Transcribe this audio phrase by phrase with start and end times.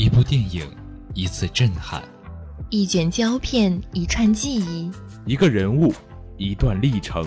[0.00, 0.66] 一部电影，
[1.12, 2.00] 一次震撼；
[2.70, 4.90] 一卷胶片，一串记忆；
[5.26, 5.92] 一个人物，
[6.38, 7.22] 一段历程。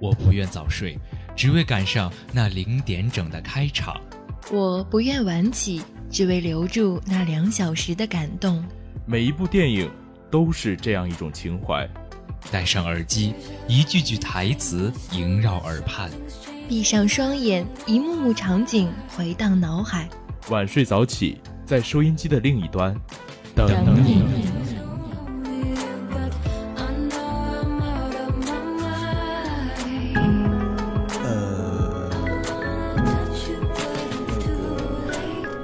[0.00, 0.98] 我不愿早睡，
[1.36, 3.94] 只为赶上那零点整的开场；
[4.50, 5.80] 我不愿晚起，
[6.10, 8.60] 只为留住那两小时的感动。
[9.06, 9.88] 每一部电影
[10.28, 11.88] 都是这样一种情怀。
[12.50, 13.32] 戴上耳机，
[13.68, 16.10] 一句句台词萦绕耳畔；
[16.68, 20.08] 闭上双眼，一幕幕场景回荡脑海。
[20.50, 22.94] 晚睡早起，在收音机的另一端
[23.52, 23.68] 等
[24.04, 24.22] 你。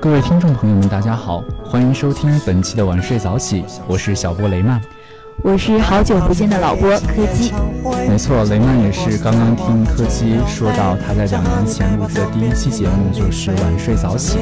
[0.00, 4.82] 各位听众朋友们，大家好，欢迎收听本期的晚睡早起，我是小波雷曼。
[5.44, 7.52] 我是好久不见的老波柯基，
[8.08, 14.38] 没错，雷曼也是刚刚听柯基说到他在两年前录制的第一期节目就是晚睡早起。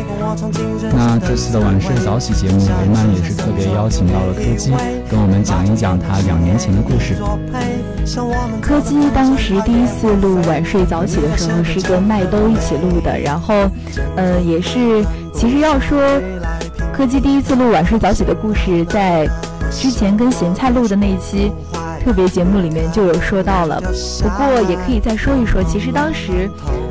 [0.94, 4.72] 那这次的晚睡早起节目，雷曼也是特别邀请到了柯基，
[5.10, 7.16] 跟我们讲一讲他两年前的故事。
[8.60, 13.54] 柯基当时第一次录晚睡早起的时候是跟麦兜一起录的，然后，
[14.16, 15.02] 呃，也是
[15.34, 15.98] 其实要说
[16.92, 19.26] 柯基第一次录晚睡早起的故事，在。
[19.70, 21.50] 之前跟咸菜录的那一期
[22.04, 23.80] 特别节目里面就有说到了，
[24.22, 25.62] 不过也可以再说一说。
[25.62, 26.50] 其实当时，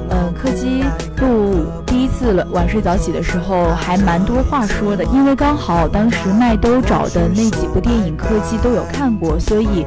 [0.09, 0.83] 嗯，柯基
[1.19, 9.85] 录第一次晚睡早起的时候还蛮多话说的，因为刚好当时麦兜找的那几部电影柯基都有看过，所以，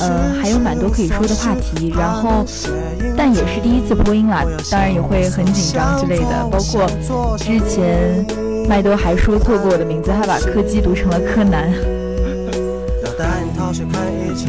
[0.00, 1.92] 呃，还有蛮多可以说的话题。
[1.96, 2.44] 然后，
[3.16, 6.48] 但也是第一次播音啦，当然也会很紧张之类的。
[6.50, 6.86] 包括
[7.36, 8.24] 之前
[8.66, 11.70] 麦兜还说错过我的名字，他把柯基读成了柯南。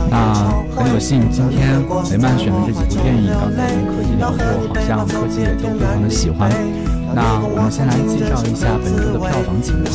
[0.09, 0.33] 那
[0.75, 4.39] 很有幸，今天雷曼选的这几部电影，刚才跟柯基聊过，
[4.73, 6.52] 好像科技也都非常的喜欢。
[7.16, 9.88] 那我们先来介绍一下本周的票房情况。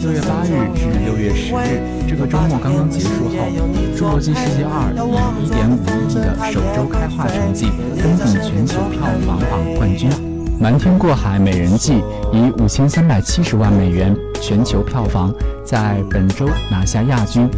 [0.00, 3.34] 六月八日至六月十日，这个周末刚刚结束后，
[3.96, 4.90] 《侏罗纪世界二》
[5.38, 10.10] 以一点五亿的首周开画成绩登顶全球票房榜冠军，
[10.58, 11.92] 《瞒天过海：美人计》
[12.32, 15.32] 以五千三百七十万美元全球票房
[15.64, 17.46] 在本周拿下亚军。《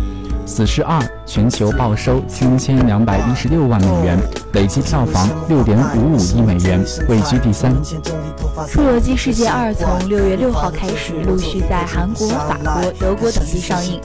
[0.48, 4.18] 死侍二》全球报收三千两百一十六万美元，
[4.54, 7.70] 累计票房六点五五亿美元，位居第三。
[8.66, 14.00] 《侏罗纪世界二》从六月六号开始陆续在韩国、法国、德国等地上映，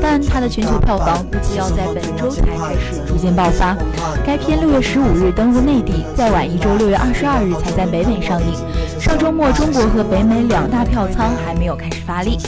[0.00, 3.76] 但它的全球票房估计要在本周才开始逐渐爆发。
[4.24, 8.54] 该片六月十五日登陆内地，再晚一周，六月二十二日才在北美上映。
[9.08, 12.38] 上周末，中国和北美两大票仓还没有开始发力。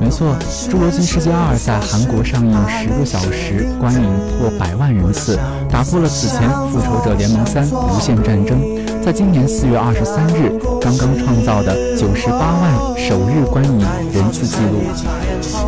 [0.00, 0.34] 没错，
[0.70, 2.88] 《侏罗纪世界二》在韩国上映十。
[2.88, 4.02] 个小时观影
[4.40, 5.38] 破百万人次，
[5.68, 8.58] 打破了此前《复仇者联盟三：无限战争》
[9.04, 14.80] 在今年四月二十三日刚刚创造的九十八万首日观影人次纪录。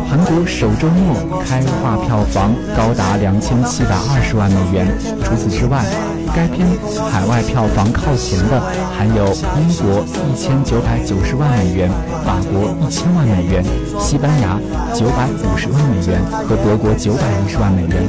[0.09, 4.87] 韩国首周末开画票房高达两千七百二十万美元。
[5.23, 5.85] 除此之外，
[6.35, 6.67] 该片
[7.11, 8.61] 海外票房靠前的
[8.97, 9.25] 还有
[9.59, 11.89] 英国一千九百九十万美元、
[12.25, 13.63] 法国一千万美元、
[13.99, 14.59] 西班牙
[14.93, 18.07] 九百五十万美元和德国九百一十万美元。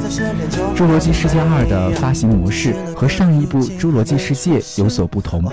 [0.77, 5.43] 《侏罗纪世界二》的发行模式和上一部《侏罗纪世界》有所不同。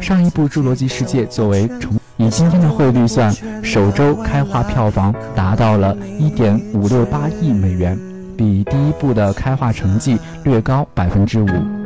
[0.00, 7.98] 上一部《侏罗纪世界》作为重以今天的汇率算，首周开画票房达到了一点五六八亿美元，
[8.36, 11.79] 比第一部的开画成绩略高百分之五。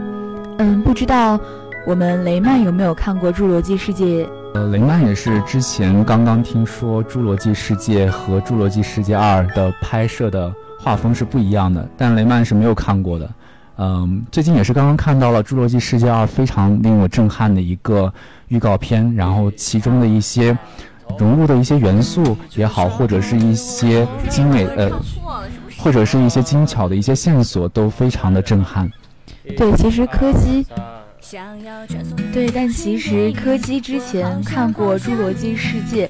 [0.59, 1.38] 嗯，不知道
[1.87, 4.25] 我们雷曼有没有看过《侏罗纪世界》？
[4.54, 13.28] 呃，雷曼也是之前刚刚听说《侏罗纪世界》和《侏罗纪世界二》的拍摄的画风是不一样的，但雷曼是没有看过的。
[13.78, 18.12] 嗯，最近也是刚刚看到了《侏罗纪世界二》非常令我震撼的一个
[18.47, 20.56] 预告片，然后其中的一些
[21.19, 24.88] 融入的一些元素也好，或者是一些精美呃，
[25.76, 28.88] 或者是一些精巧的一些线索，都非常的震撼。
[29.57, 30.67] 对，其实柯基，
[32.33, 36.06] 对，但其实柯基之前看过《侏罗纪世界》，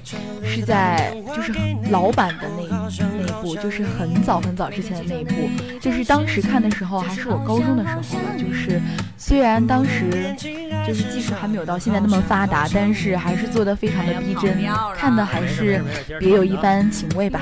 [0.46, 1.52] 是在就是
[1.90, 5.34] 老版的那那一部，就是很早很早之前的那一部，
[5.81, 8.38] 就是当时看的时候还是我高中的时候了。
[8.38, 8.81] 就是
[9.17, 10.34] 虽然当时
[10.87, 14.64] 就是技术还没有到现在那么发达，但是还是做的非常的逼真，
[14.96, 15.82] 看的还是
[16.19, 17.40] 别有一番情味吧。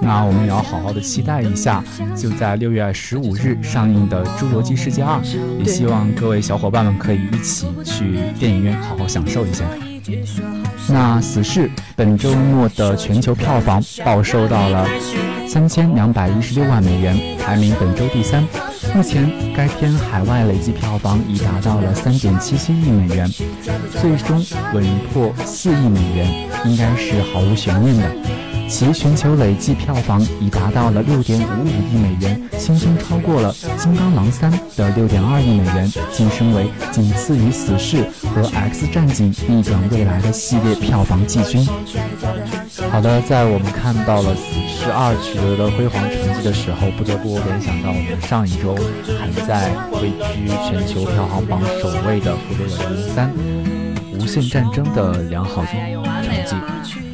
[0.00, 1.82] 那我们也要好好的期待一下，
[2.16, 5.18] 就在六月十五日上映的《侏罗纪世界二》，
[5.58, 9.64] 也希望各位小伙伴们可以一起去电影院好好享受一下。
[10.88, 14.88] 那《死侍》本周末的全球票房报收到了
[15.46, 18.42] 三千两百一十六万美元，排名本周第三。
[18.94, 23.30] 目前该片海外累计票房已达到了三点七七亿美元，
[24.00, 24.44] 最终
[24.74, 28.10] 稳破四亿美元，应该是毫无悬念的。
[28.70, 37.96] 其全球累计票房已达到了六点五五亿美元，轻松超过了《金刚狼三》的六点二亿美元，晋升为仅次于《死侍》
[38.32, 41.66] 和《X 战警：逆转未来》的系列票房季军。
[42.90, 48.74] 好的，在我们看到了《死侍二》取得的辉煌成绩的时候，不得不联想到我们上一周
[49.18, 49.68] 还在
[50.00, 53.30] 位居全球票房榜首位的《复仇者联盟三：
[54.14, 55.74] 无限战争》的良好成
[56.46, 57.09] 绩。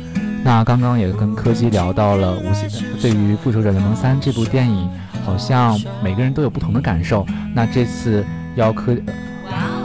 [0.46, 2.70] 那刚刚也跟柯基聊到了无限，
[3.02, 4.88] 对于《复仇者联盟三》这部电影，
[5.24, 7.26] 好像每个人都有不同的感受。
[7.52, 8.96] 那这次邀柯，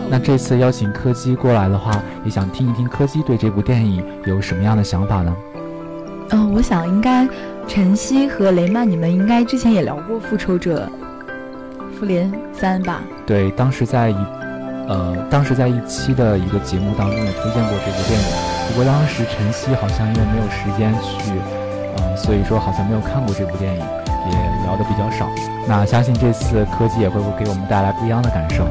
[0.07, 1.91] 那这次邀请柯基过来的话，
[2.23, 5.35] 也想听一听柯基对这部电影有什么样的想法呢？
[6.29, 7.27] 嗯，我想应该
[7.67, 10.87] 晨曦和雷曼，你们应该之前也聊过《复仇者
[11.97, 13.01] 复联三》吧？
[13.25, 14.15] 对，当时在一，
[14.87, 18.50] 呃，当时在一期的一个节目当中也推荐过这部电影。
[18.71, 21.29] 不过当时晨曦好像因为没有时间去，
[21.97, 25.29] 嗯，所以说好像没有看过这部电影，也聊的比较少。
[25.67, 28.65] 那相信这次柯基也会给我们带来不一样的感受。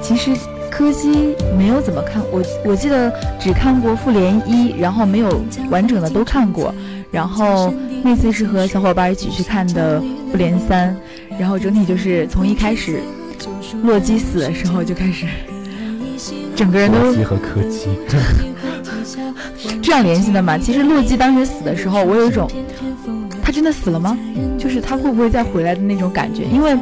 [0.00, 0.30] 其实
[0.70, 6.74] 柯基没有怎么看，我我记得只看过复联一，然后没有完整的都看过。
[7.10, 10.00] 然后那次是和小伙伴一起去看的
[10.30, 10.96] 复联三，
[11.38, 13.02] 然后整体就是从一开始
[13.82, 15.26] 洛基死的时候就开始，
[16.56, 17.90] 整个人都洛基和柯基。
[19.82, 20.56] 这样联系的嘛？
[20.58, 22.48] 其实洛基当时死的时候，我有一种，
[23.42, 24.16] 他真的死了吗？
[24.58, 26.44] 就是他会不会再回来的那种感觉。
[26.44, 26.76] 因为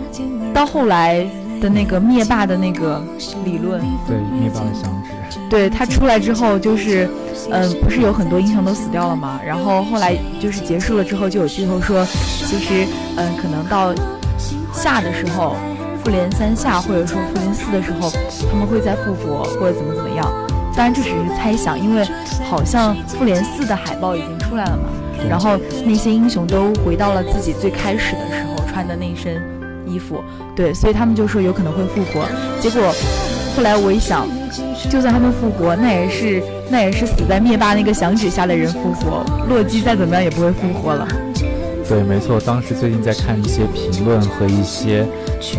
[0.52, 1.26] 到后来
[1.60, 3.02] 的那个灭霸的那个
[3.44, 4.84] 理论，对灭霸的相
[5.30, 7.08] 知，对他出来之后，就是，
[7.50, 9.40] 嗯，不是有很多英雄都死掉了吗？
[9.46, 12.04] 然后后来就是结束了之后，就有剧透说，
[12.46, 12.86] 其实，
[13.16, 13.94] 嗯，可能到
[14.72, 15.56] 下的时候，
[16.02, 18.10] 复联三下或者说复联四的时候，
[18.50, 20.26] 他们会再复活或者怎么怎么样。
[20.76, 22.06] 当然这只是猜想，因为
[22.48, 24.88] 好像复联四的海报已经出来了嘛，
[25.28, 29.42] 然后那些英雄都回到了自己最开始的时候穿的那身
[29.86, 30.22] 衣服，
[30.54, 32.24] 对，所以他们就说有可能会复活。
[32.60, 32.94] 结果
[33.56, 34.26] 后来我一想，
[34.88, 41.06] 就算他们复活，那也是那也是死在灭霸那个响指下的人复活，洛基再怎么样也不会复活了。
[41.88, 42.40] 对，没错。
[42.40, 45.04] 当时最近在看一些评论和一些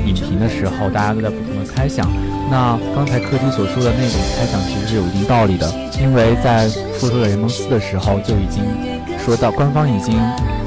[0.06, 2.10] 影评的时候，大家都在不同的猜想。
[2.50, 8.64] 那刚才柯基所说的那种猜想，其实是有一定道理的，因为在《复仇者联盟四》的时候就已经
[9.24, 10.14] 说到，官方已经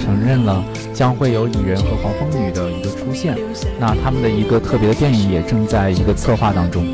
[0.02, 3.36] 承认了将会有蚁人和黄蜂女的一个出现。
[3.78, 6.84] 那他们的一个特别的电影也正在一个策划当中。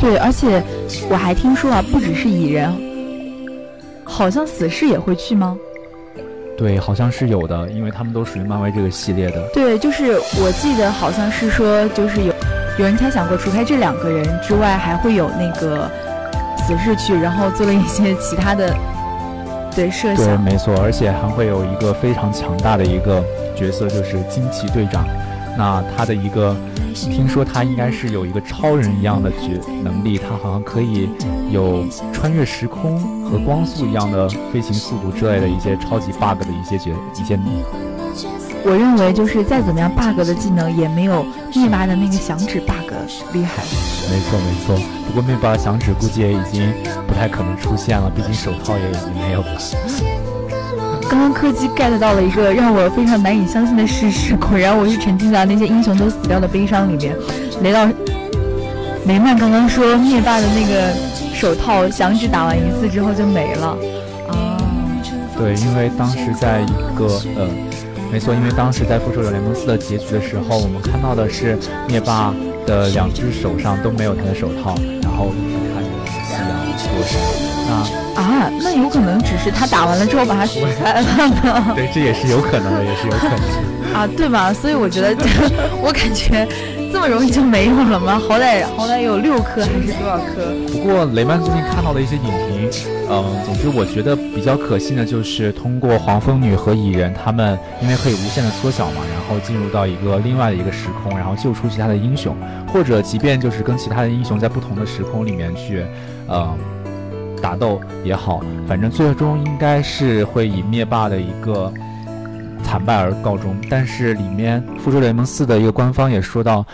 [0.00, 0.62] 对，而且
[1.10, 2.72] 我还听说啊，不只是蚁人，
[4.04, 5.56] 好像死侍也会去吗？
[6.58, 9.40] 对，好像是有的，因为他们都属于漫威这个系列的。
[9.54, 12.34] 对，就是我记得好像是说，就是有
[12.80, 15.88] 有人猜想过，除开这两个人之外，还会有那个
[16.66, 18.74] 死侍去，然后做了一些其他的
[19.76, 20.26] 对设想。
[20.26, 23.22] 对，没错，而且还会有一个非常强大的一个
[23.54, 25.06] 角色，就是惊奇队长。
[25.58, 26.56] 那他的一个，
[26.94, 31.10] 听说他应该是有一个超人一样的觉能力，他好像可以
[31.50, 37.36] 有穿越时空和光速一样的飞行速度之类的一些超级 bug 的一些绝一些。
[38.64, 41.24] 我认为就是再怎么样 bug 的技能也没有
[41.54, 42.92] 灭霸的那个响指 bug
[43.32, 43.64] 厉害。
[44.10, 44.76] 没错没错，
[45.08, 46.72] 不过灭霸的响指估计也已经
[47.06, 49.58] 不太可能出现了，毕竟手套也已经没有了。
[51.08, 57.16] 刚刚柯基 get 到了一个让我非常难以相信的事实，果然我是沉浸在那些英雄都死掉的悲伤里面。
[57.62, 57.86] 雷到
[59.06, 60.92] 雷曼刚刚说灭霸的那个
[61.34, 63.68] 手套响指打完一次之后就没了
[64.28, 64.60] 啊？
[65.36, 67.48] 对，因为当时在一个呃，
[68.12, 71.56] 没错，因为当时在复仇者联盟四的结局的时候，我们看到的是
[71.88, 72.34] 灭霸
[72.66, 77.47] 的两只手上都没有他的手套，然后一直看着夕阳落山。
[77.68, 78.22] 那。
[78.22, 81.72] 啊，那有可能只是他打完了之后把它取开了呢？
[81.76, 84.52] 对，这也是有可能的，也是有可能的 啊，对吧？
[84.52, 85.16] 所以我觉得，
[85.80, 86.46] 我感觉
[86.92, 88.20] 这么容易就没有了吗？
[88.28, 90.52] 好歹好歹有六颗还是多少颗？
[90.72, 92.68] 不过雷曼最近看到的一些影评，
[93.08, 102.36] 嗯，总之我觉得比较可信的就是通过黄蜂女和蚁人他们，因为可以无限的缩小嘛，然后进入到一个另外的一个时空，然后救出其他的英雄，
[102.72, 105.84] 或者即便就是跟其他的英雄在不同的时空里面去，
[106.28, 106.58] 嗯。
[107.40, 111.72] 打斗也好，反正最终应该是会以灭霸的一个
[112.62, 113.56] 惨败而告终。
[113.68, 116.64] 但是里面《复仇者联盟四》的一个官方也说到，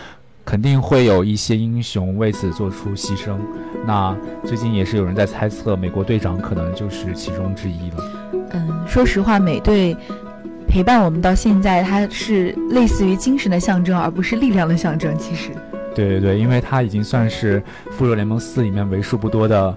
[0.43, 3.37] 肯定会有一些英雄为此做出牺牲。
[3.85, 8.03] 那最近也是有人在猜测，美国队长可能就是其中之一了。
[8.51, 9.95] 嗯，说实话，美队
[10.67, 15.17] 陪伴我们到现在，它是类似于精神的象征，而不是力量的象征。
[15.17, 15.51] 其实，
[15.93, 19.75] 对对对，因为它已经算是复仇联盟四里面为数不多的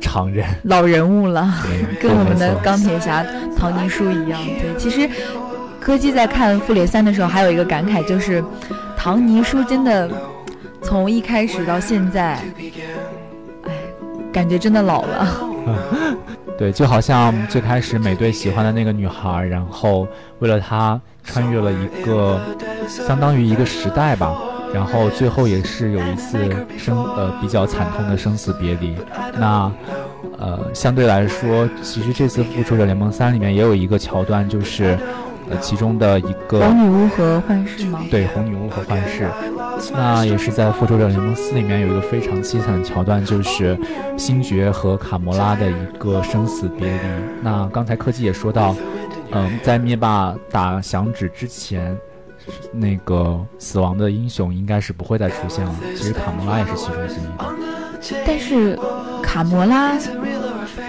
[0.00, 1.52] 常人、老人物了，
[2.00, 3.24] 跟我们的钢铁侠
[3.56, 4.40] 唐尼叔一样。
[4.60, 5.08] 对，其实
[5.80, 8.42] 柯基在看复联三的时候，还有一个感慨就是，
[8.96, 10.10] 唐尼叔真的
[10.82, 12.38] 从一开始到现在，
[13.64, 13.72] 哎，
[14.32, 15.28] 感觉真的老了。
[16.58, 20.06] 对，就好像最开始美队喜欢的那个女孩，然后
[20.40, 22.38] 为了她穿越了一个
[22.86, 24.34] 相当于一个时代吧，
[24.72, 26.38] 然后最后也是有一次
[26.78, 28.94] 生呃比较惨痛的生死别离。
[29.38, 29.70] 那
[30.38, 34.98] 呃相对来说，其实这次复仇者联盟三里面也有一个桥段，就是。
[35.48, 38.00] 呃，其中的一个红女巫和幻视吗？
[38.08, 39.28] 对，红女巫和幻视，
[39.92, 43.76] 那也是在《复仇者联盟四》里面有一个非常凄惨的桥段，就是
[44.16, 46.98] 星爵和卡魔拉的一个生死别离。
[47.42, 48.76] 那刚才柯基也说到，
[49.32, 51.98] 嗯，在灭霸打响指之前，
[52.72, 55.74] 那个死亡的英雄应该是不会再出现了。
[55.96, 58.14] 其实卡魔拉也是其中之一。
[58.26, 58.78] 但是
[59.22, 59.98] 卡魔拉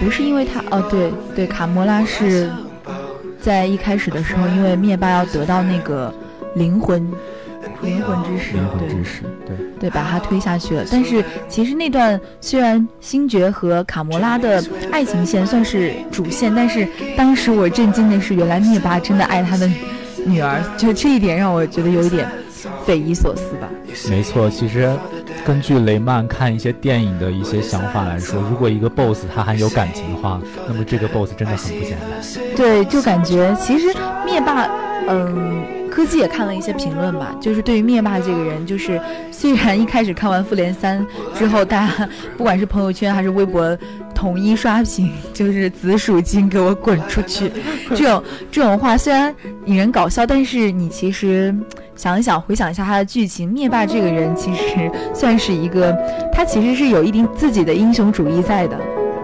[0.00, 2.50] 不是因为他哦，对对，卡魔拉是。
[3.40, 6.14] 在一开始的时候，因为灭霸要得到那个
[6.54, 7.04] 灵魂，
[7.82, 10.84] 灵魂之石，灵魂之石，对对，把他推下去了。
[10.88, 19.68] 但是其实那段虽然星爵和卡魔拉的爱情线算是主线，但是当时我震惊的是，原来灭霸真的爱他的
[20.24, 22.28] 女儿，就这一点让我觉得有一点
[22.84, 23.68] 匪夷所思吧。
[24.08, 24.90] 没错，其实。
[25.44, 32.10] 根据雷曼看一些电影的一些想法来说，如果一个 boss 他还有感情的话，那么这个 boss 真的很不简单。
[32.54, 33.88] 对，就感觉其实
[34.24, 34.68] 灭霸，
[35.08, 39.00] 嗯，科技也看了一些评论吧，就是对于灭霸这个人，就是
[39.32, 43.76] 虽然一开始看完复联三之后，大家不管是朋友圈还是微博，
[44.22, 47.50] 统一刷屏，就是紫薯精给我滚出去，
[47.92, 51.52] 这种这种话虽然引人搞笑，但是你其实。
[51.94, 55.94] 想一想，回想一下他的剧情，灭霸这个人其实算是一个，
[56.32, 58.76] 他其实是有一定自己的英雄主义在的。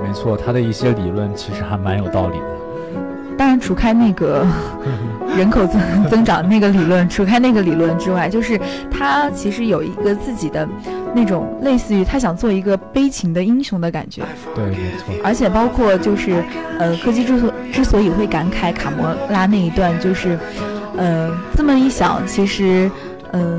[0.07, 2.45] 没错，他的一些理论其实还蛮有道理的。
[3.39, 4.47] 当然，除开那个
[5.37, 10.69] 人口增增长那个理论，除开那个理论之外，就是他其实有一个自己的
[11.15, 14.23] 那种类似于他想做一个悲情的英雄的感觉。
[14.55, 15.15] 对，没错。
[15.23, 16.43] 而且包括就是
[16.79, 20.39] 呃，柯基之所之所以会感慨卡魔拉那一段，就是。
[20.97, 22.91] 呃，这么一想，其实，
[23.31, 23.57] 呃，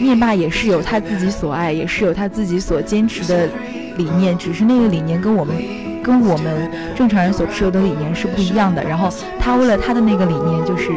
[0.00, 3.46] 灭霸也是有他自己所爱，也是有他自己所坚持的
[3.98, 5.54] 理念，只是那个理念跟我们，
[6.02, 8.82] 跟我们正常人所持有的理念是不一样的。
[8.82, 10.90] 然后他为了他的那个理念，就是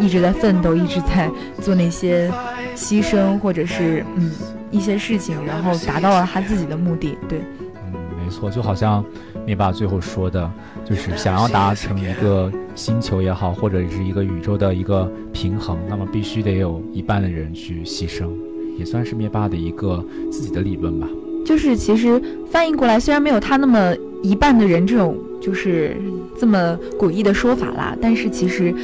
[0.00, 2.30] 一直在奋斗，一直在做那些
[2.74, 4.32] 牺牲或者是嗯
[4.70, 7.16] 一些事情，然后达到了他自己的目的。
[7.28, 7.40] 对，
[7.86, 9.04] 嗯，没错，就好像。
[9.46, 10.50] 灭霸最后说的，
[10.86, 18.30] 就是想要达成一个星球也好，或者是一个宇宙的一个平衡，那么必须得有一半的人去牺牲，
[18.78, 21.06] 也算是灭霸的一个自己的理论吧。
[21.44, 22.18] 就是其实
[22.50, 25.94] 翻译过来，虽然没有他那么一半的人这种就是
[26.38, 28.74] 这么诡异的说法啦，但是其实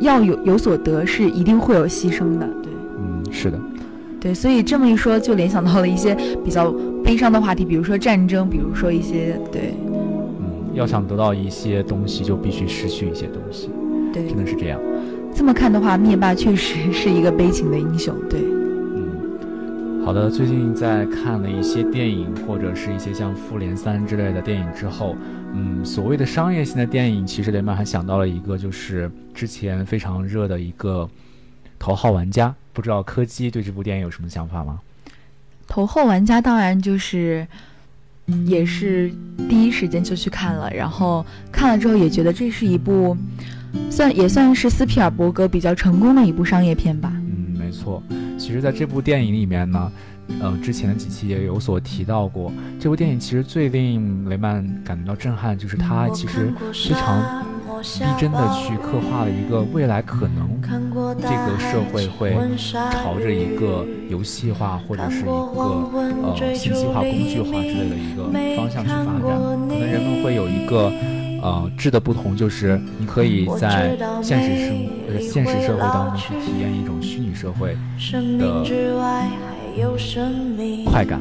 [0.00, 2.46] 要有有所得，是一定会有牺牲的。
[2.62, 3.58] 对，嗯，是的。
[4.20, 6.14] 对，所以这么一说，就联想到了一些
[6.44, 6.70] 比较
[7.02, 13.70] 悲伤的话题，比如说战争，比如说一些对，嗯，要想得到一些东西，就必须失去一些东西，
[14.12, 14.78] 对，真的是这样。
[15.34, 18.40] 这么看的话，灭霸确实是一个悲情的英雄，对。
[20.04, 20.28] 好的。
[20.28, 25.16] 最近在看了一些电影，或者是一些像《复联三》之类的电影之后，
[25.54, 31.04] 嗯，所谓的商业性的电影，其实雷曼还想到了一个，就是之前非常热的一个
[31.78, 32.48] 《头号玩家》。
[32.74, 34.78] 不知道柯基对这部电影有什么想法吗？
[35.66, 37.46] 头号玩家当然就是，
[38.44, 39.10] 也是
[39.48, 43.16] 第一时间就去看了，然后看了之后也觉得这是一部，
[43.90, 47.10] 算也算是斯皮尔伯格比较成功的一部商业片吧。
[47.74, 48.02] 错。
[48.38, 49.92] 其实，在这部电影里面呢，
[50.40, 52.50] 呃，之前的几期也有所提到过，
[52.80, 57.44] 这部电影其实最令雷曼感到震撼，就是他其实非常。
[57.82, 60.58] 逼真的去刻画了一个未来可能
[61.18, 62.34] 这个社会会
[62.90, 65.30] 朝着一个游戏化或者是一个
[66.22, 68.24] 呃信息化、工具化之类的一个
[68.56, 69.38] 方向去发展。
[69.68, 70.90] 可能人们会有一个
[71.44, 74.74] 呃质的不同，就是你可以在现实生
[75.08, 77.76] 呃现实社会当中去体验一种虚拟社会
[78.38, 78.64] 的
[80.90, 81.20] 快感。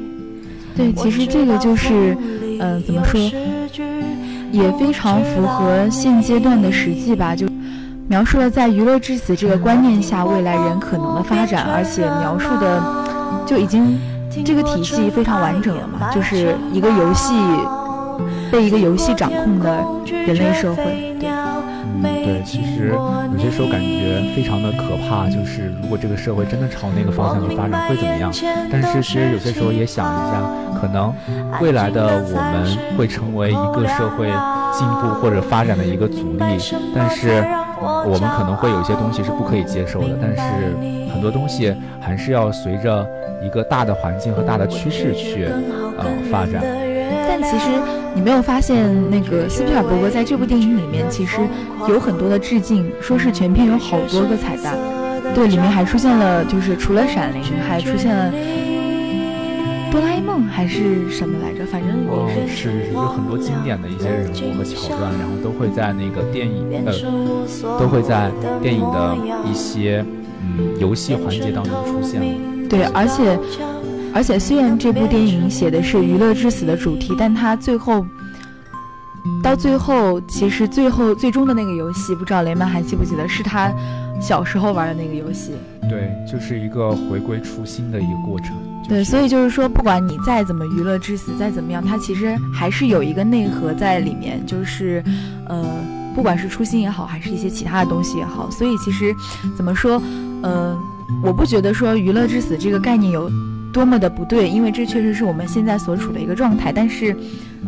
[0.75, 2.17] 对，其实这个就是
[2.59, 3.19] 呃怎么说？
[4.53, 7.45] 也非常符合现阶段的实际吧，就
[8.07, 12.81] 描述了在娱乐至死这个观念下未来人可能的发展，而且描述的
[13.45, 13.97] 就已经
[14.45, 17.33] 这个体系非常完整了嘛，就是一个游戏
[18.53, 21.15] 被一个游戏掌控的人类社会。
[21.19, 21.33] 对。
[22.03, 22.93] 对，其实
[23.31, 28.31] 有些时候感觉非常的可怕，就是如果这个社会真的朝那个方向去发展会怎么样？
[28.71, 30.41] 但是其实有些时候也想一下，
[30.79, 31.13] 可能
[31.61, 34.27] 未来的我们会成为一个社会
[34.71, 36.59] 进步或者发展的一个阻力，
[36.93, 37.43] 但是
[37.81, 40.75] 我们可能会有一些东西是不可以接受的，但是
[41.11, 43.05] 很多东西还是要随着
[43.43, 45.45] 一个大的环境和大的趋势去
[45.97, 46.61] 呃发展。
[47.27, 47.69] 但其实
[48.15, 51.37] 你没有发现，那个斯皮尔伯格在这部电影里面其实
[51.89, 54.77] 有很多的致敬，说是全片有好多个彩蛋。
[55.33, 58.31] 对，里面还出现了，就是除了《闪灵》，还出现了
[59.91, 61.65] 哆啦 A 梦还是什么来着？
[61.65, 66.93] 反正也是是是有很多经典的一些人物和桥段，然后都会在那个电影呃，
[67.79, 68.29] 都会在
[68.61, 69.17] 电影的
[69.49, 70.05] 一些
[70.41, 72.21] 嗯游戏环节当中出现。
[72.69, 73.39] 对，而且。
[74.13, 78.05] 而且虽然这部电影写的是娱乐至死的主题，但它最后
[79.41, 83.73] 到最后，其实最后最终的那个游戏，不知道雷曼还记不记得，是他
[84.21, 85.53] 小时候玩的那个游戏。
[85.89, 88.55] 对，就是一个回归初心的一个过程。
[88.87, 95.03] 对，所以就是说，不管你再怎么娱乐至死，再怎么样，它其实还是有一个内核在里面，就是
[95.47, 95.65] 呃，
[96.13, 98.49] 不管是初心也好，还是一些其他的东西也好。
[98.51, 99.15] 所以其实
[99.55, 100.01] 怎么说，
[100.41, 100.77] 呃，
[101.23, 103.31] 我不觉得说娱乐至死这个概念有。
[103.73, 106.71] 多么的不对，因为这确实是我们现在所处的一个状态。
[106.71, 107.13] 但是，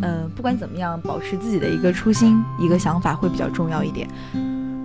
[0.00, 4.08] 呃，不管怎么样，保持自己的一个初心、一个想法会比较重要一点。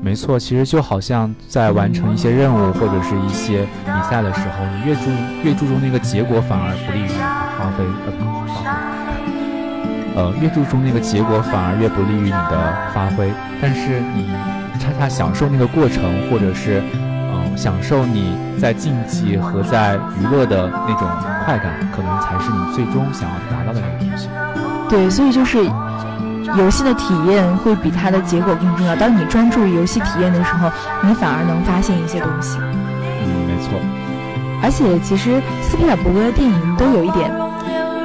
[0.01, 5.01] 没错，其实就好像在完成一些任务或者是一些比赛的时候，你越注
[5.43, 7.85] 越注重那个结果，反而不利于你发挥。
[8.07, 8.11] 呃，
[8.47, 10.31] 发挥。
[10.31, 13.31] 呃，越注重那个结果，反而越不利于你的发挥。
[13.61, 14.27] 但是你
[14.79, 16.81] 恰恰享受那个过程，或者是。
[17.55, 21.07] 享受你在竞技和在娱乐的那种
[21.45, 24.27] 快感，可能才是你最终想要达到的那个东西。
[24.89, 25.63] 对，所以就是
[26.57, 28.95] 游戏的体验会比它的结果更重要。
[28.95, 30.69] 当你专注于游戏体验的时候，
[31.01, 32.57] 你反而能发现一些东西。
[32.59, 33.79] 嗯，没错。
[34.63, 37.31] 而且其实斯皮尔伯格的电影都有一点，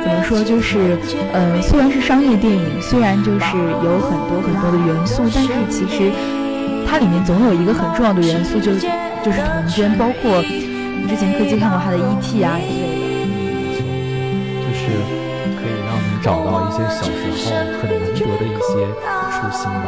[0.04, 0.42] 怎么说？
[0.44, 0.96] 就是，
[1.32, 6.12] 呃，虽然是商业电影，虽然就是有很多很多的元素，但是其实
[6.86, 8.70] 它里面总有一个很重要的元素，就。
[9.26, 10.40] 就是童真，包括
[11.08, 12.44] 之前科技看过他的 E.T.
[12.44, 13.82] 啊之类的，
[14.62, 14.86] 就是
[15.58, 17.34] 可以让我们找到一些小时候
[17.82, 18.86] 很难得的一些
[19.32, 19.82] 初心吧。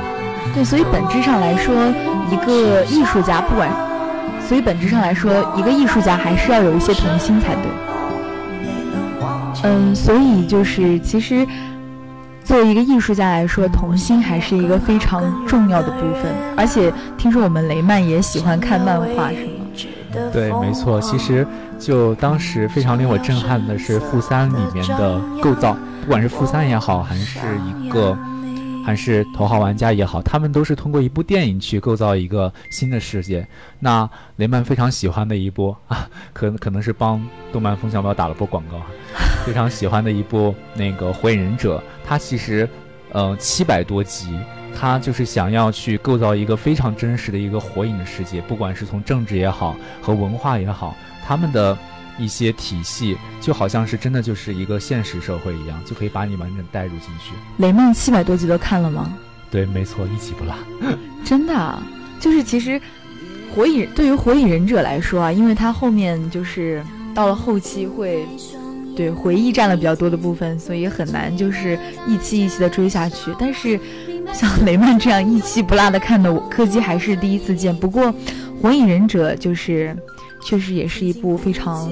[0.52, 1.72] 对，所以本质上来说，
[2.32, 3.70] 一个艺术家不管，
[4.44, 7.62] 所以本质上来说，一个艺术家还是要有一些童心才对。
[9.62, 11.46] 嗯，所以就是其实
[12.48, 16.90] 作为一个艺术家来说，童心还是一个非常重要的部分，而且。
[17.18, 20.30] 听说我们雷曼也喜欢看漫画，是吗？
[20.32, 20.98] 对，没错。
[21.02, 21.46] 其实
[21.78, 27.38] 就当时非常令我震撼的是《负三》里面的构造，不管是《负三》也好，还是
[27.82, 28.16] 一个，
[28.86, 33.46] 还是《头号玩家》也好，他们都是通过一部电影去构造一个新的世界。
[33.80, 37.20] 那雷曼非常喜欢的一部啊，可可能是帮
[37.52, 38.80] 动漫风向标打了波广告，
[39.48, 42.68] 非常喜欢的一部那个《火影忍者》，它其实
[43.12, 44.38] 呃七百多集。
[44.80, 50.94] 它就是想要去构造一个非常真实的一个火影的世界，不管是从政治也好和文化也好，
[51.26, 51.76] 他们的
[52.16, 57.32] 一些体系就好像是真的就是一个现实社会一样，就可以把你完整带入进去。
[57.56, 59.12] 雷曼七百多集都看了吗？
[59.50, 60.54] 对，没错，一集不落。
[61.24, 61.82] 真的，
[62.20, 62.80] 就是其实
[63.52, 68.24] 火影对于火影忍者来说啊，因为它后面就是到了后期会。
[68.98, 73.32] 对回忆占了比较多的部分，所以很难就是一期一期的追下去。
[73.38, 73.78] 但是
[74.32, 77.72] 像雷曼这样一期不落的看的，我柯基还是第一次见。
[77.76, 78.06] 不过
[78.60, 79.96] 《火影忍者》就是
[80.44, 81.88] 确实也是一部非常，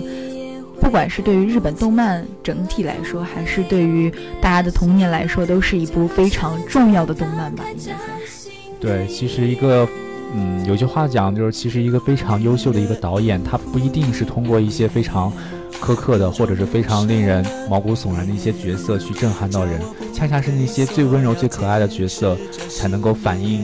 [0.80, 8.50] 不管是对于日本动漫整体来说，还是对于大家的童年来说，都是一部非常重要的动漫吧，应该算是。
[8.80, 9.88] 对，其实一个
[10.34, 15.32] 嗯，有句话讲就是，其实一个非常优秀的一个导演，他不一定是通过一些非常。
[15.78, 19.78] 苛刻的，或者是非常令人毛骨悚然的一些角色去震撼到人，
[20.10, 22.34] 恰恰是那些最温柔、最可爱的角色，
[22.70, 23.62] 才能够反映，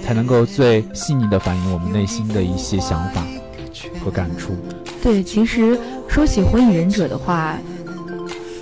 [0.00, 3.26] 才能够最细腻的反映我们内心的一些想法
[4.00, 4.52] 和感触。
[5.02, 5.76] 对，其实
[6.06, 7.58] 说起《火影忍者》的话，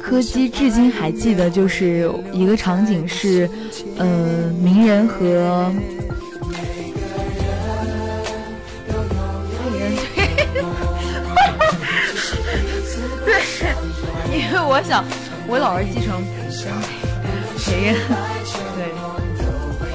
[0.01, 3.47] 柯基至今还记得，就是一个场景是，
[3.99, 5.71] 呃，鸣人和。
[14.67, 15.05] 我想，
[15.47, 16.21] 我老是继承
[17.57, 17.95] 谁呀？
[18.77, 18.93] 对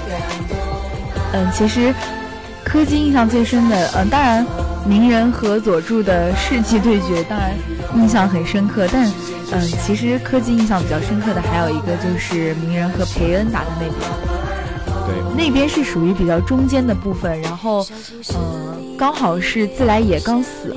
[0.08, 0.18] 对，
[1.34, 1.94] 嗯，其实
[2.64, 4.46] 柯基印象最深的，嗯，当然
[4.86, 7.52] 鸣人和佐助的世纪对决，当然
[7.96, 8.88] 印象很深刻。
[8.92, 9.06] 但
[9.52, 13.92] 嗯，其实柯基印象比较深刻的还有一个就是鸣人和培恩打的那边。
[15.06, 17.86] 对，那边是属于比较中间的部分，然后，
[18.30, 20.74] 呃，刚好是自来也刚死？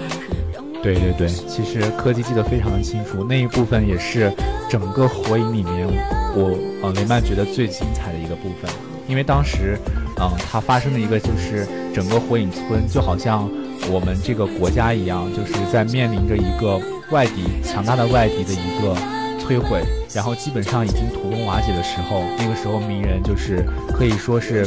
[0.84, 4.30] 对对对，其实柯基记得非常的清楚，那一部分也是
[4.68, 5.88] 整个火影里面
[6.36, 8.70] 我呃雷曼觉得最精彩的一个部分，
[9.08, 9.78] 因为当时，
[10.20, 13.48] 嗯，它发生的一个就是整个火影村就好像
[13.90, 16.78] 我们这个国家一样，就是在面临着一个
[17.10, 18.94] 外敌强大的外敌的一个
[19.40, 23.64] 摧毁，然后基本上已经土崩瓦解的时候，那个时候鸣人就是
[23.96, 24.66] 可以说是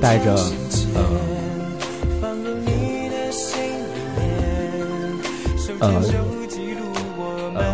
[0.00, 0.32] 带着
[0.94, 1.41] 呃。
[5.82, 6.00] 呃，
[7.56, 7.64] 呃，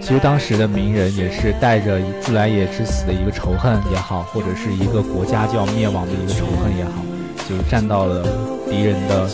[0.00, 6.92] 其实当时的鸣人也是带着自来也之死的一个仇恨也好，或者是一个国家就要灭亡的一个仇恨也好，
[7.46, 8.26] 就站到了
[8.70, 9.28] 敌人的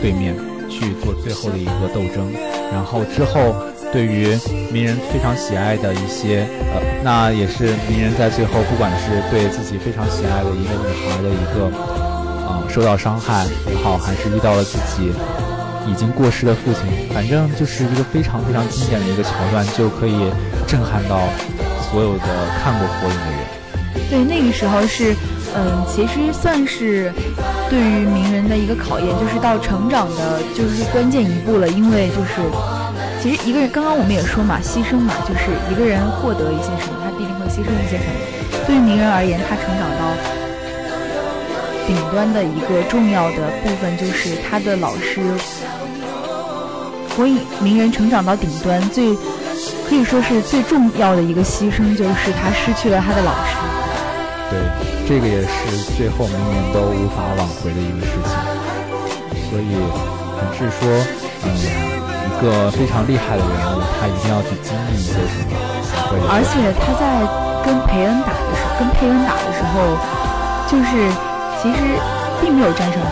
[0.00, 0.34] 对面
[0.70, 2.32] 去做最后的一个斗争。
[2.72, 3.54] 然后之后，
[3.92, 4.28] 对于
[4.72, 11.70] 鸣人非常喜爱的一些，呃，那也是鸣人在最后，不管是对自己非常喜爱的一个女孩的一个，
[12.48, 15.12] 呃，受到伤害也好，还是遇到了自己。
[15.90, 20.30] 已经过世的父亲，反正就是一个非常非常经典的一个桥段，就可以
[20.66, 21.20] 震撼到
[21.90, 22.26] 所有的
[22.62, 23.38] 看过火影的人。
[24.10, 25.14] 对，那个时候是，
[25.56, 27.12] 嗯，其实算是
[27.68, 31.68] 对于鸣人的一个考验，就是到成长的，就是关键一步了。
[31.68, 32.40] 因为就是，
[33.20, 38.12] 其实一个人，刚刚我们也说嘛，牺牲嘛，就是一个人获得一些什么，他必定会牺牲一些什么。
[38.66, 40.14] 对于鸣人而言，他成长到
[41.86, 45.20] 顶端的一个重要的部分，就是他的老师。
[47.18, 49.12] 火影鸣人成长到顶端，最
[49.88, 53.58] 可以说是最重要的一个牺牲，就是他失去了他的老师。
[54.48, 54.54] 对，
[55.02, 58.30] 这个也是最后鸣人都无法挽回的一个事情。
[59.50, 59.74] 所以，
[60.38, 60.86] 还是说，
[61.42, 65.58] 嗯，一个非常厉害的人物，他一定要去经历一些什么，
[66.30, 67.26] 而且他在
[67.66, 69.98] 跟培恩打的时候，跟佩恩打的时候，
[70.70, 71.10] 就是
[71.60, 71.98] 其实
[72.40, 73.10] 并没有战胜他。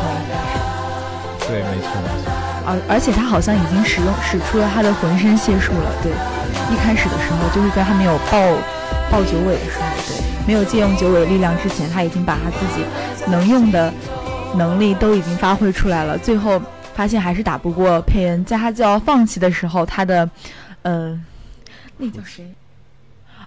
[1.48, 2.35] 对，没错，没错。
[2.66, 6.12] 而而且他好像已经使用使出了他的浑身解数了，对。
[6.68, 8.40] 一开始的时候，就是在他没有抱
[9.08, 12.84] 抱九尾的时候，对，没有借用九尾的力量之前，他已经把他自己
[13.30, 13.92] 能用的
[14.56, 16.18] 能力都已经发挥出来了。
[16.18, 16.60] 最后
[16.94, 20.28] 发现还是打不过佩恩，在他就要放弃的时候，他的，
[20.82, 21.16] 呃，
[21.98, 22.44] 那叫谁？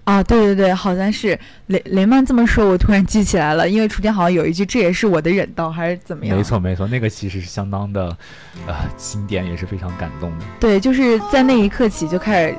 [0.09, 6.35] 啊，对对对，好像是雷雷曼这么说，我突然记起来了，因为雏田好像有一句，这也是我的忍道，还是怎么样？
[6.35, 8.17] 没错没错，那个其实是相当的，
[8.65, 10.45] 呃，经典，也是非常感动的。
[10.59, 12.55] 对，就是在那一刻起就开始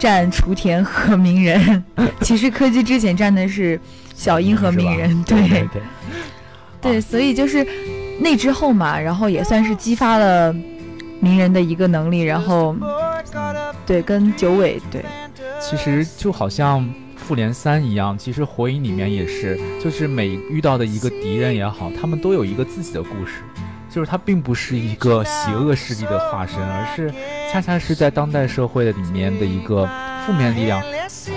[0.00, 1.84] 站雏田和鸣人，
[2.22, 3.78] 其实柯基之前站的是
[4.16, 5.82] 小樱和鸣人，对对
[6.82, 7.64] 对，所以就是
[8.18, 10.52] 那之后嘛，然后也算是激发了
[11.20, 12.74] 鸣人的一个能力，然后
[13.86, 15.04] 对跟九尾对。
[15.70, 23.44] 其实就好像复联三一样，其实火影里面也是，就是每遇到的一个敌人也好，他们都有一个自己的故事，
[23.88, 27.14] 就是他并不是一个邪恶势力的化身，而是
[27.52, 29.88] 恰恰是在当代社会的里面的一个
[30.26, 30.82] 负面力量，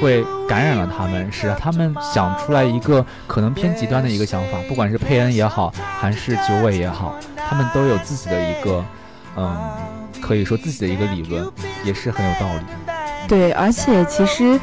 [0.01, 8.83] 会感染了他们，使他们想出来一个可能偏极端的一个想法，不管是佩恩也好，还是九尾也好，他们都有自己的一个，
[9.35, 9.55] 嗯，
[10.19, 11.47] 可以说自己的一个理论，
[11.83, 12.61] 也是很有道理。
[13.33, 14.59] 对，而且其实，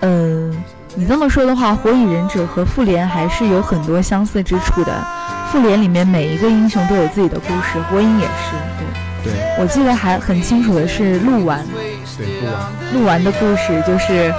[0.00, 0.50] 嗯，
[0.94, 4.92] 你这么说的话，《火影忍者》和《复联》还是有很多相似之处的。
[5.52, 8.56] 《复联》里面每一个英雄都有自己的故事，《火影》也是。
[9.24, 11.62] 对，对我记得还很清楚的是鹿丸。
[11.74, 11.96] 对，
[12.40, 12.72] 鹿丸。
[12.94, 14.32] 鹿丸的故事就是，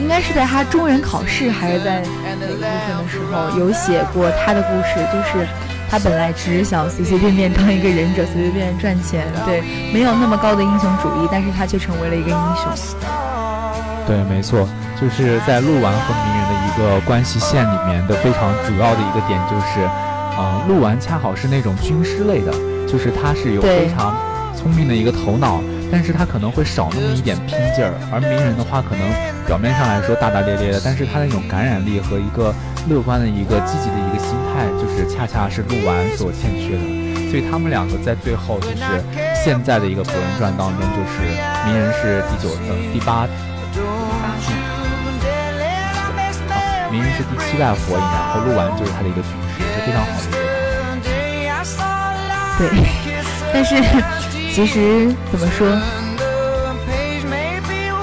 [0.00, 2.06] 应该是在他中忍考试还是在哪
[2.40, 5.46] 个部分的时候有写过他的故事，就是
[5.90, 12.70] 他本来只是想随随便便当一个忍者，随随便便赚钱，对，没有那么高的英雄主义，但是他却成为了一个英雄。
[14.06, 14.68] 对，没错，
[15.00, 19.80] 就是在鹿丸和鸣人的一个关系线里面的非常主要的一个点就是，
[20.36, 22.52] 呃，鹿丸恰好是那种军师类的，
[22.86, 24.16] 就是他是有非常
[24.54, 25.60] 聪明的一个头脑，
[25.92, 29.06] 但是他可能会少那么一点拼劲儿，而鸣人的话可能
[29.46, 32.54] 表面上来说大大咧咧的，但是他那种感染力和一个
[32.88, 36.82] 乐观的一个积极的一个心态，就是恰恰是鹿丸所欠缺的，
[37.30, 38.76] 所以他们两个在最后就是
[39.44, 41.20] 现在的一个《博人传》当中，就是
[41.66, 43.28] 鸣人是第九呃第八。
[46.90, 50.38] 鸣人是第七代火影，然后鹿丸就是他的一个军师，是非常好的一个。
[52.58, 52.62] 对，
[53.52, 53.76] 但是
[54.52, 55.68] 其实怎么说？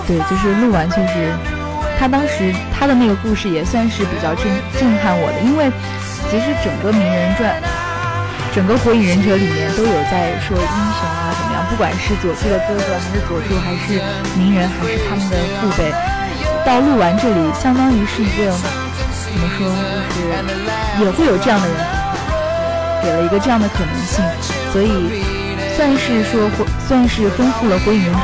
[0.07, 1.33] 对，就是鹿丸确实，
[1.97, 4.45] 他当时他的那个故事也算是比较震
[4.79, 5.71] 震撼我的，因为
[6.29, 7.55] 其实整个名人传，
[8.53, 14.01] 整个火影忍者里面都有在说英雄啊怎么样，不管是佐助的哥哥，还是佐助，还是
[14.37, 15.91] 鸣人，还是他们的父辈。
[16.65, 19.69] 到鹿丸这里，相当于是一个怎么说，
[20.09, 21.77] 就是也会有这样的人，
[23.03, 24.23] 给了一个这样的可能性，
[24.73, 25.21] 所以
[25.75, 26.49] 算是说，
[26.87, 28.19] 算是丰富了《火影忍者》，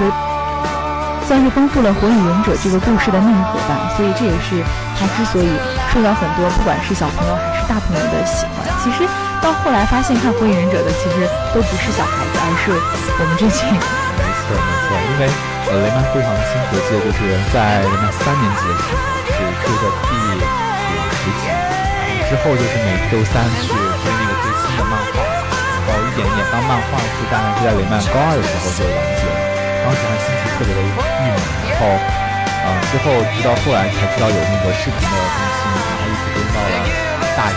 [1.27, 3.91] 算是丰富了《火影忍者》这个故事的内核吧。
[3.95, 4.63] 所以这也是
[4.99, 5.49] 他之所以
[5.93, 8.65] 受到很多不管是小朋友还是大朋友的喜欢。
[8.83, 9.07] 其实
[9.41, 13.69] 到后来发现，看《火影忍者》的其实都不是小孩子，而是我们这群。
[13.71, 15.29] 没错没错，因为
[15.69, 17.19] 呃雷曼非常清楚记得，就是
[17.53, 18.99] 在雷曼三年级的时候。
[19.31, 20.43] 是追的第五
[21.17, 21.43] 十集，
[22.29, 25.23] 之后就是每周三去追那个最新的漫画，
[25.87, 29.30] 然后一点一点当漫画是大概是在雷曼高二的时候就完结了，
[29.83, 31.33] 当时还心情特别的郁闷，
[31.69, 36.75] 然后呃之后直到后来才知道有那个视频的更新，然后一直跟到了
[37.35, 37.53] 大一，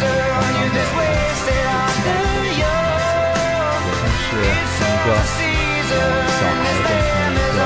[0.00, 0.82] 刚刚的有
[1.86, 2.62] 期待的也
[3.94, 4.26] 算是
[4.74, 5.14] 从一个
[6.34, 7.58] 小孩变成了一个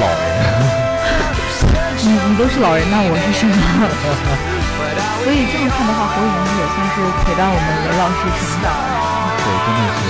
[0.00, 0.22] 老人。
[2.04, 3.52] 你你都是老人，那我是什么？
[5.24, 8.68] 所以这么看的话，火影也算是陪伴我们雷老师成长。
[9.40, 10.04] 对，真的是，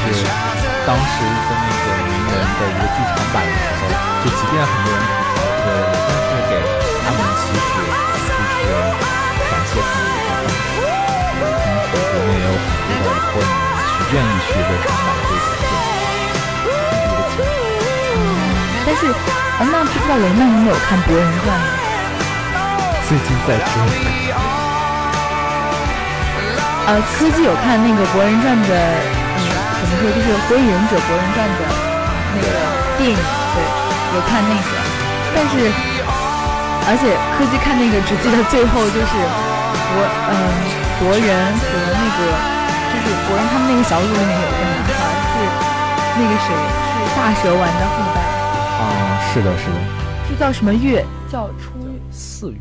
[0.00, 0.24] 就是
[0.88, 1.83] 当时的那个
[2.44, 3.88] 的一个剧场版的时候，
[4.22, 5.82] 就即便很多人吐槽这个，
[6.28, 6.52] 但是给
[7.02, 7.66] 他们其实
[8.28, 8.62] 就是
[9.50, 11.50] 感谢他们的一个当
[11.84, 13.48] 时国内也有很多的火影
[13.88, 17.48] 去愿意去为他们这个电影，这个
[18.14, 18.18] 嗯，
[18.86, 19.00] 但是。
[19.56, 21.66] 哎，那不知道雷曼有没有看《博人传》呢？
[23.06, 23.72] 最近在追。
[26.86, 29.38] 呃，科技有看那个《博人传》的，嗯，
[29.78, 31.62] 怎么说，就是《火影忍者博人传》的
[33.04, 33.60] 电影，对，
[34.16, 34.72] 有看那个。
[35.36, 35.68] 但是，
[36.88, 39.12] 而且柯基看那个只记得最后就是
[39.92, 40.00] 博，
[40.32, 40.32] 嗯，
[40.96, 42.32] 博人和那个，
[42.88, 45.44] 就是博人他们那个小组里面有个男孩是
[46.16, 48.24] 那个谁，是大蛇丸的后代
[48.80, 49.20] 啊。
[49.34, 49.76] 是的，是的，
[50.30, 51.04] 这叫什么月？
[51.30, 51.76] 叫初
[52.10, 52.56] 四月，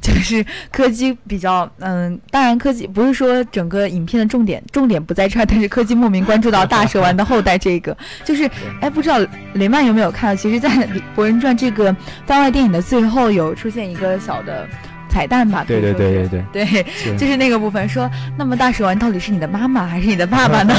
[0.00, 8.48] 就是柯基比较，嗯，当然柯基不是说整个影片的重点，重点不在这儿，但是柯基莫名关注到大蛇丸的后代这个，就是，
[8.80, 9.18] 哎，不知道
[9.54, 10.40] 雷曼有没有看到？
[10.40, 10.68] 其实，在
[11.14, 11.94] 《博人传》这个
[12.26, 14.66] 番外电影的最后，有出现一个小的
[15.08, 15.64] 彩蛋吧？
[15.66, 20.74] 对对对对对，对，就是那个部分说，那么大蛇丸到底是你的妈妈还是你的爸爸呢？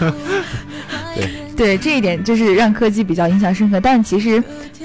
[1.14, 1.44] 对。
[1.56, 4.42] 对这一点就是让柯基比较印象深刻，但其实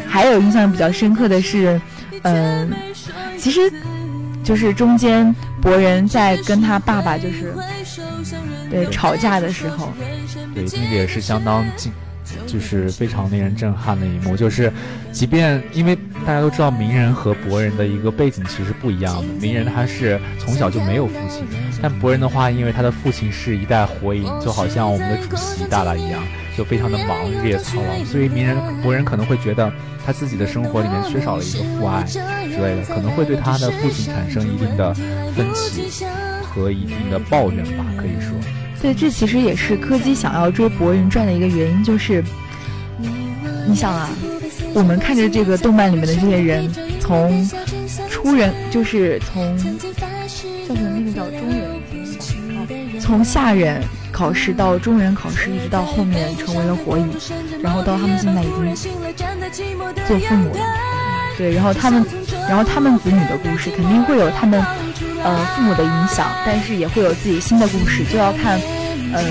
[0.07, 1.81] 还有印象比较深刻的是，
[2.23, 2.71] 嗯，
[3.37, 3.71] 其实
[4.43, 7.53] 就是中间博人在跟他爸爸就是
[8.69, 9.91] 对吵架的时候，
[10.53, 11.91] 对那个也是相当近。
[12.45, 14.71] 就是非常令人震撼的一幕，就是
[15.11, 21.43] 即便因为大家都知道鸣人和博人的一个背景其实不一样的，鸣人他是从小就没有父亲，
[21.81, 26.21] 但博人的话，因为他的父亲是一代火影，就好像我们的主席大大一样，
[26.57, 29.71] 就非常的忙日夜操劳，所以鸣人博人可能会觉得
[30.05, 32.19] 他自己的生活里面缺少了一个父爱之
[32.57, 34.93] 类的，可能会对他的父亲产生一定的
[35.35, 36.05] 分歧
[36.43, 38.37] 和一定的抱怨吧，可以说。
[38.81, 42.23] 对，这其实也是柯基想要追《博人传》的一个原因，就是
[43.67, 44.09] 你想啊，
[44.73, 47.49] 我们看着这个动漫里面的这些人，从
[48.09, 53.83] 初人就是从叫什么那个叫中人，从下人
[54.19, 57.09] 考试到中忍考试，一直到后面成为了火影，
[57.63, 58.75] 然后到他们现在已经
[60.05, 60.59] 做父母了，
[61.37, 62.05] 对，然后他们，
[62.49, 64.61] 然后他们子女的故事肯定会有他们。
[65.23, 68.59] 呃，父母的影响，但是也会有自己新的故事，就要看，
[69.13, 69.23] 呃，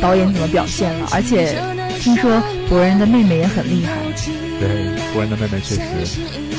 [0.00, 1.08] 导演怎么表现了。
[1.12, 1.56] 而且
[1.98, 3.92] 听说博人的妹妹也很厉害。
[4.58, 4.68] 对，
[5.12, 5.80] 博人的妹妹确实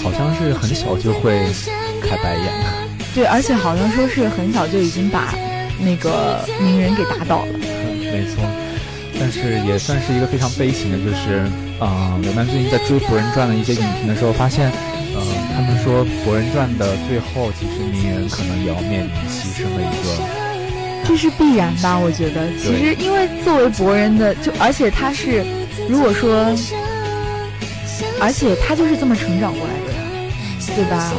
[0.03, 1.39] 好像是很小就会
[2.01, 2.53] 开白眼。
[3.13, 5.33] 对，而且好像说是很小就已经把
[5.83, 7.53] 那个鸣人给打倒了。
[7.57, 8.43] 没错，
[9.19, 11.43] 但是也算是一个非常悲情的，就是
[11.79, 14.71] 啊，我们最近在追《博人传》的一些影评的时候发现。
[15.13, 15.21] 呃，
[15.53, 20.23] 他们说《博人传》的最后，其实鸣人可能也要面临牺牲的一个，
[21.05, 21.99] 这是必然吧？
[21.99, 25.43] 我觉得，其实因为作为博人的，就而且他是，
[25.89, 26.55] 如果说，
[28.21, 29.91] 而且他就是这么成长过来的，
[30.77, 31.11] 对吧？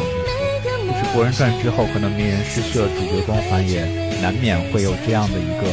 [0.89, 3.85] 就是《博人传》之后，可能鸣人失去了主角光环，也
[4.23, 5.65] 难免会有这样的一个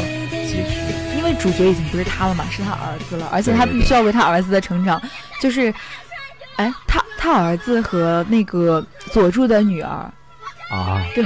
[0.47, 0.75] 结局。
[1.17, 5.01] 因为主角已经不是他了嘛，是他儿子了，而且他必须要为他儿子的成长，
[5.39, 5.73] 就是，
[6.57, 6.99] 哎，他。
[7.21, 8.81] 他儿子和那个
[9.11, 9.89] 佐助的女儿
[10.71, 11.25] 啊，对，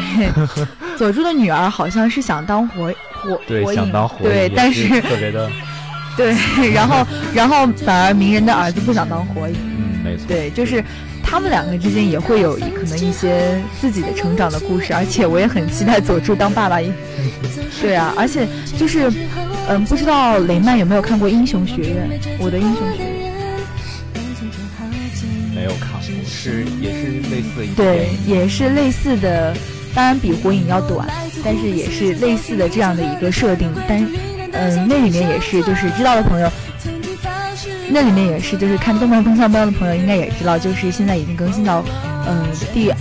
[0.97, 5.47] 佐助的女儿好像是想当火火 火影，对，但是特别的，
[6.17, 6.33] 对，
[6.73, 10.83] 然后然后反而鸣人的儿子不想当火影，嗯，没错，对，就是
[11.33, 16.79] 他们两个之间也会有可能一些自己的成长的故事，而且我也很期待佐助当爸爸，
[17.81, 19.11] 对啊，而且就是
[19.67, 22.07] 嗯，不知道雷曼有没有看过《英雄学院》？
[22.37, 23.33] 我的英雄学院。
[25.55, 29.57] 没有看过，是也是类似的一对，也是类似的，
[29.95, 31.07] 当然比火影要短，
[31.43, 33.71] 但是也是类似的这样的一个设定。
[33.87, 34.07] 但
[34.51, 36.47] 嗯，那里面也是，就是知道的朋友，
[37.93, 41.85] 那里面也是，就是看动漫风向标的朋友应该也知道，就是现在已经更新到
[42.27, 42.91] 嗯第。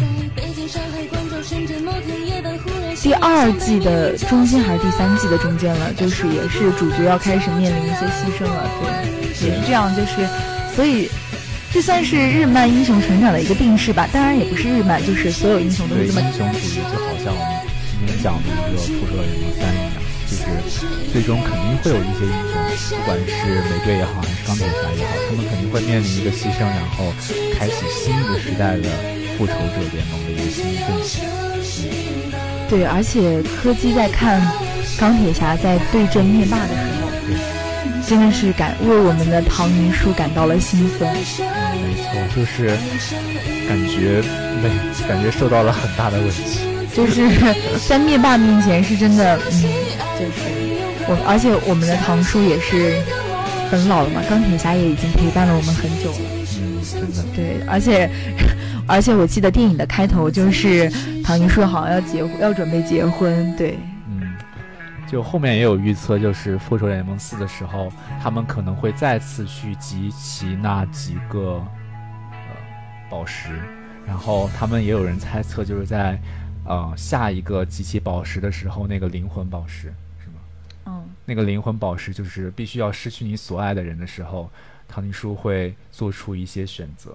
[3.03, 8.71] 第二季的中间还是第三季的中间了，就是也是主角要开始面临一些牺牲了，
[9.41, 10.25] 对，也是这样，就是
[10.77, 11.09] 所以
[11.73, 14.09] 这算是日漫英雄成长的一个定式吧。
[14.13, 16.21] 当然也不是日漫，就是所有英雄都是这么。
[16.21, 17.59] 英雄主义就好像我们
[17.99, 20.02] 今天讲的一个《复仇者联盟三》一样，
[20.33, 22.33] 就是最终肯定会有一些英
[22.77, 27.13] 雄，不管是美队也好，还是钢铁侠也好，他们肯定会面临一个牺牲，然后
[27.59, 28.89] 开启新一个时代的
[29.37, 31.25] 复仇者联盟的一个新阵型。
[32.69, 34.41] 对，而且柯基在看
[34.99, 37.11] 钢铁侠在对阵灭霸的时候，
[38.09, 41.15] 真的是感为我们的唐宁叔感到了心酸。
[41.15, 41.23] 没
[42.01, 42.69] 错，就是
[43.69, 44.23] 感觉
[44.63, 44.71] 没
[45.07, 46.73] 感觉受到了很大的委屈。
[46.95, 47.27] 就是
[47.89, 49.65] 在灭霸面前是真的，嗯，
[50.25, 50.43] 就是
[51.09, 53.01] 我，而且我们的唐叔也是
[53.71, 56.19] 很老了嘛，钢铁侠也已经陪伴了我们很久了。
[56.59, 57.23] 嗯，真的。
[57.35, 58.09] 对，而且。
[58.89, 60.91] 而且我记得电影的开头就是
[61.23, 63.57] 唐尼说好要结婚，要准备结婚。
[63.57, 64.35] 对，嗯，
[65.07, 71.65] 就后面也有预测，就是复仇者联盟四的时候，他们可能会再次去集齐那几个
[72.33, 72.57] 呃
[73.09, 73.51] 宝石，
[74.05, 76.19] 然后他们也有人猜测，就是在
[76.67, 79.91] 呃下一个集齐宝石的时候，那个灵魂宝石？
[79.91, 79.95] 嗯，
[81.25, 84.51] 那个灵魂宝石就是必须要失去你所爱的人的时候，
[84.89, 87.15] 唐尼叔会做出一些选择。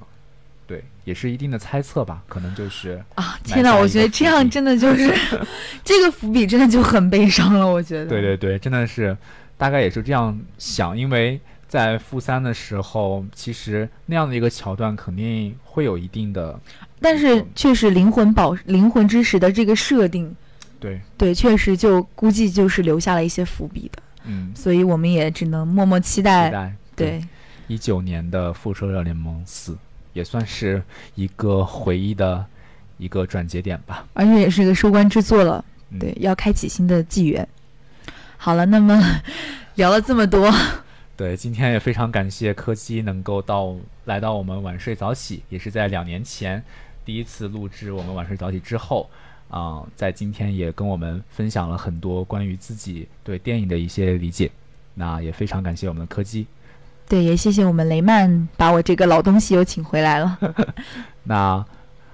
[0.65, 5.13] 对，也是一定的猜测吧，可能就是啊，天哪，我觉得这样真的就是
[5.81, 8.05] 这个伏笔真的就很悲伤了，我觉得。
[8.05, 9.17] 对对对，真的是，
[9.57, 11.39] 大概也是这样想，因为
[11.69, 16.59] 在负三的时候，其实那样的一个桥段肯定会有一定的，
[16.99, 20.35] 但是确实灵魂宝灵魂之石的这个设定，
[20.79, 27.23] 对对，确实就估计就是留下了一些伏笔的，嗯，所以我们也只能默默期待，期待对
[27.67, 29.77] 一九年的复仇者联盟四。
[30.13, 30.81] 也算是
[31.13, 32.43] 一个回忆的
[32.97, 35.63] 一个转折点吧，而且也是一个收官之作了。
[35.99, 37.47] 对，要开启新的纪元。
[38.35, 38.99] 好了，那么
[39.75, 40.51] 聊了这么多，
[41.15, 46.63] 对，今天也非常感谢柯基能够到来到我们晚睡早起，也是在两年前
[47.05, 49.07] 第一次录制我们晚睡早起之后，
[49.49, 54.51] 啊，在今天也跟我们分享了很多关于自己对电影的一些理解。
[54.93, 56.47] 那也非常感谢我们的柯基。
[57.07, 60.37] 对，也谢谢我们雷曼把我这个老东西又请回来了。
[61.23, 61.63] 那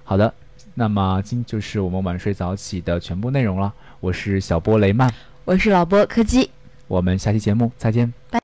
[0.04, 0.34] 好的，
[0.76, 3.74] 那么今就是我们晚睡早起的全部内容了。
[4.00, 5.12] 我是小波雷曼，
[5.46, 6.50] 我是老波柯基，
[6.88, 8.40] 我们下期节目再见，拜。